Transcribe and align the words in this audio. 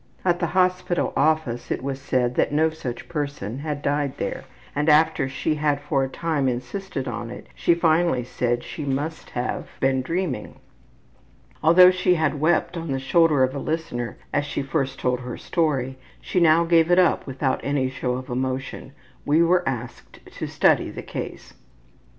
At 0.25 0.39
the 0.39 0.47
hospital 0.57 1.13
office 1.15 1.69
it 1.69 1.83
was 1.83 2.01
said 2.01 2.33
that 2.33 2.51
no 2.51 2.71
such 2.71 3.07
person 3.07 3.59
had 3.59 3.83
died 3.83 4.17
there, 4.17 4.45
and 4.75 4.89
after 4.89 5.29
she 5.29 5.53
had 5.53 5.79
for 5.79 6.03
a 6.03 6.09
time 6.09 6.49
insisted 6.49 7.07
on 7.07 7.29
it 7.29 7.45
she 7.53 7.75
finally 7.75 8.23
said 8.23 8.63
she 8.63 8.83
must 8.83 9.29
have 9.29 9.67
been 9.79 10.01
dreaming. 10.01 10.55
Although 11.61 11.91
she 11.91 12.15
had 12.15 12.41
wept 12.41 12.75
on 12.75 12.91
the 12.93 12.99
shoulder 12.99 13.43
of 13.43 13.53
a 13.53 13.59
listener 13.59 14.17
as 14.33 14.43
she 14.43 14.63
first 14.63 14.97
told 14.99 15.19
her 15.19 15.37
story, 15.37 15.99
she 16.19 16.39
now 16.39 16.63
gave 16.65 16.89
it 16.89 16.97
up 16.97 17.27
without 17.27 17.59
any 17.63 17.87
show 17.87 18.13
of 18.13 18.27
emotion. 18.27 18.93
We 19.23 19.43
were 19.43 19.61
asked 19.69 20.19
to 20.31 20.47
study 20.47 20.89
the 20.89 21.03
case. 21.03 21.53